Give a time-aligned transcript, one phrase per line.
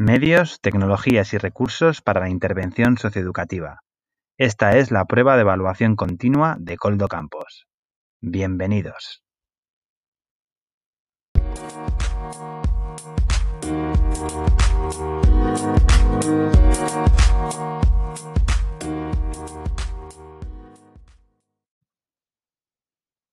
[0.00, 3.80] Medios, tecnologías y recursos para la intervención socioeducativa.
[4.38, 7.66] Esta es la prueba de evaluación continua de Coldo Campos.
[8.20, 9.24] Bienvenidos.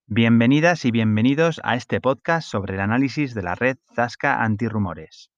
[0.07, 5.29] Bienvenidas y bienvenidos a este podcast sobre el análisis de la red Zasca Antirrumores.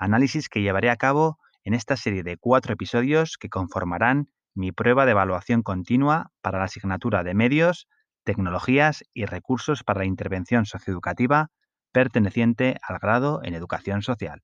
[0.00, 5.04] Análisis que llevaré a cabo en esta serie de cuatro episodios que conformarán mi prueba
[5.04, 7.86] de evaluación continua para la asignatura de medios,
[8.24, 11.50] tecnologías y recursos para la intervención socioeducativa
[11.92, 14.42] perteneciente al grado en educación social.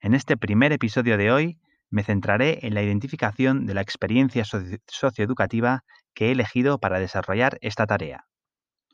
[0.00, 1.60] En este primer episodio de hoy
[1.90, 4.44] me centraré en la identificación de la experiencia
[4.86, 5.82] socioeducativa
[6.14, 8.29] que he elegido para desarrollar esta tarea.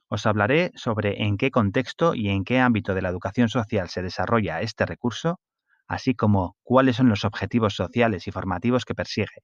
[0.08, 4.02] Os hablaré sobre en qué contexto y en qué ámbito de la educación social se
[4.02, 5.40] desarrolla este recurso,
[5.88, 9.42] así como cuáles son los objetivos sociales y formativos que persigue,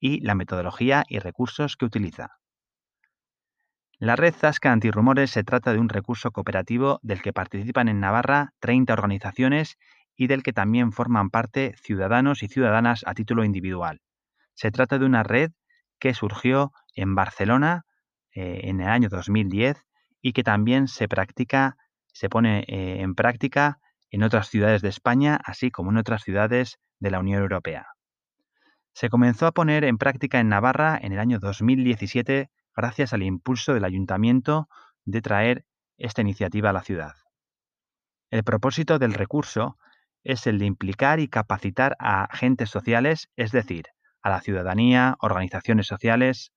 [0.00, 2.38] y la metodología y recursos que utiliza.
[3.98, 8.50] La red Zasca Antirrumores se trata de un recurso cooperativo del que participan en Navarra
[8.60, 9.78] 30 organizaciones
[10.16, 14.02] y del que también forman parte ciudadanos y ciudadanas a título individual.
[14.52, 15.52] Se trata de una red
[15.98, 17.85] que surgió en Barcelona
[18.36, 19.82] eh, en el año 2010
[20.20, 21.78] y que también se practica,
[22.12, 26.78] se pone eh, en práctica en otras ciudades de España, así como en otras ciudades
[27.00, 27.86] de la Unión Europea.
[28.92, 33.72] Se comenzó a poner en práctica en Navarra en el año 2017 gracias al impulso
[33.72, 34.68] del ayuntamiento
[35.06, 35.64] de traer
[35.96, 37.14] esta iniciativa a la ciudad.
[38.30, 39.78] El propósito del recurso
[40.24, 43.86] es el de implicar y capacitar a agentes sociales, es decir,
[44.20, 46.52] a la ciudadanía, organizaciones sociales,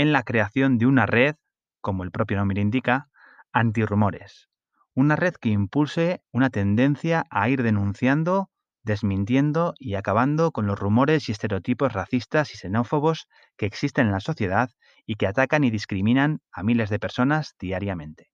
[0.00, 1.36] en la creación de una red,
[1.82, 3.10] como el propio nombre indica,
[3.52, 4.48] antirrumores.
[4.94, 8.48] Una red que impulse una tendencia a ir denunciando,
[8.82, 13.28] desmintiendo y acabando con los rumores y estereotipos racistas y xenófobos
[13.58, 14.70] que existen en la sociedad
[15.04, 18.30] y que atacan y discriminan a miles de personas diariamente.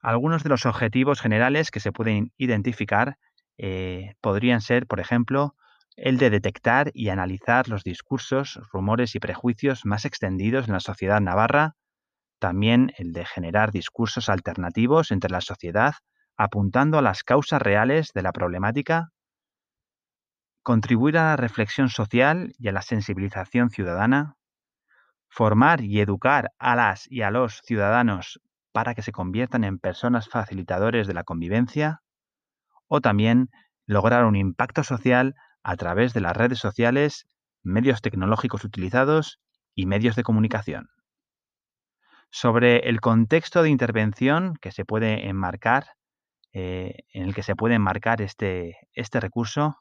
[0.00, 3.18] Algunos de los objetivos generales que se pueden identificar
[3.58, 5.54] eh, podrían ser, por ejemplo,
[5.98, 11.20] el de detectar y analizar los discursos, rumores y prejuicios más extendidos en la sociedad
[11.20, 11.74] navarra,
[12.38, 15.94] también el de generar discursos alternativos entre la sociedad,
[16.36, 19.10] apuntando a las causas reales de la problemática,
[20.62, 24.36] contribuir a la reflexión social y a la sensibilización ciudadana,
[25.28, 30.28] formar y educar a las y a los ciudadanos para que se conviertan en personas
[30.28, 32.02] facilitadores de la convivencia,
[32.86, 33.50] o también
[33.86, 37.26] lograr un impacto social a través de las redes sociales,
[37.62, 39.40] medios tecnológicos utilizados
[39.74, 40.90] y medios de comunicación.
[42.30, 45.86] Sobre el contexto de intervención que se puede enmarcar,
[46.52, 49.76] eh, en el que se puede enmarcar este, este recurso,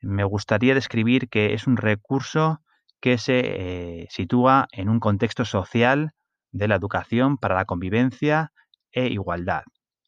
[0.00, 2.62] me gustaría describir que es un recurso
[3.00, 6.12] que se eh, sitúa en un contexto social
[6.52, 8.52] de la educación para la convivencia
[8.92, 9.62] e igualdad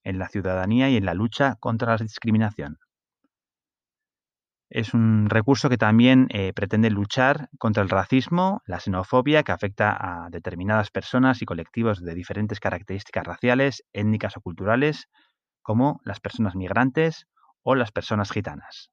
[0.05, 2.79] en la ciudadanía y en la lucha contra la discriminación.
[4.75, 9.95] Es un recurso que también eh, pretende luchar contra el racismo, la xenofobia que afecta
[10.01, 15.11] a determinadas personas y colectivos de diferentes características raciales, étnicas o culturales,
[15.61, 17.27] como las personas migrantes
[17.63, 18.91] o las personas gitanas.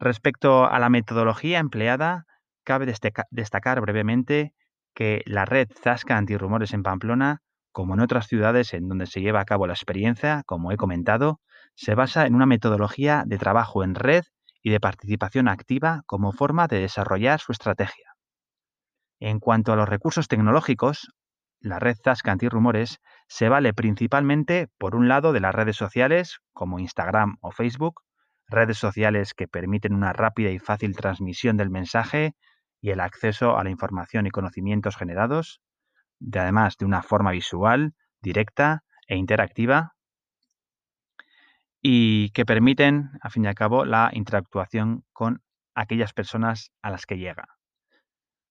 [0.00, 2.24] Respecto a la metodología empleada,
[2.64, 2.92] cabe
[3.30, 4.54] destacar brevemente
[4.92, 9.38] que la red Zasca Antirrumores en Pamplona, como en otras ciudades en donde se lleva
[9.38, 11.38] a cabo la experiencia, como he comentado,
[11.76, 14.24] se basa en una metodología de trabajo en red
[14.62, 18.14] y de participación activa como forma de desarrollar su estrategia.
[19.20, 21.12] En cuanto a los recursos tecnológicos,
[21.60, 26.80] la red Zasca Antirrumores se vale principalmente, por un lado, de las redes sociales como
[26.80, 28.02] Instagram o Facebook,
[28.48, 32.34] redes sociales que permiten una rápida y fácil transmisión del mensaje
[32.80, 35.60] y el acceso a la información y conocimientos generados,
[36.18, 39.94] de, además de una forma visual, directa e interactiva,
[41.82, 45.42] y que permiten, a fin y al cabo, la interactuación con
[45.74, 47.46] aquellas personas a las que llega.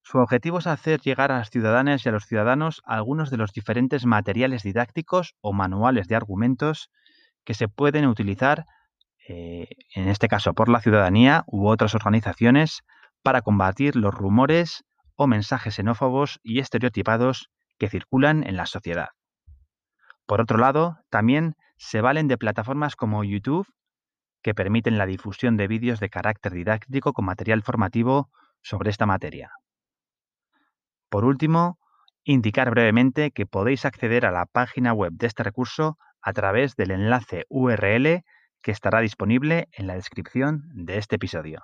[0.02, 3.52] Su objetivo es hacer llegar a las ciudadanas y a los ciudadanos algunos de los
[3.52, 6.90] diferentes materiales didácticos o manuales de argumentos
[7.44, 8.66] que se pueden utilizar,
[9.28, 12.82] eh, en este caso por la ciudadanía u otras organizaciones,
[13.22, 14.84] para combatir los rumores
[15.16, 19.08] o mensajes xenófobos y estereotipados que circulan en la sociedad.
[20.26, 23.66] Por otro lado, también se valen de plataformas como YouTube,
[24.42, 28.30] que permiten la difusión de vídeos de carácter didáctico con material formativo
[28.60, 29.52] sobre esta materia.
[31.08, 31.78] Por último,
[32.24, 36.92] indicar brevemente que podéis acceder a la página web de este recurso a través del
[36.92, 38.24] enlace URL
[38.62, 41.60] que estará disponible en la descripción de este episodio.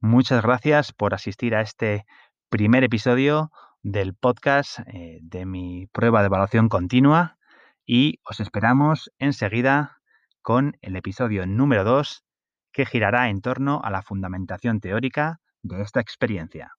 [0.00, 2.04] Muchas gracias por asistir a este
[2.48, 3.50] primer episodio
[3.82, 7.38] del podcast eh, de mi prueba de evaluación continua
[7.86, 10.00] y os esperamos enseguida
[10.42, 12.24] con el episodio número 2
[12.72, 16.72] que girará en torno a la fundamentación teórica de esta experiencia.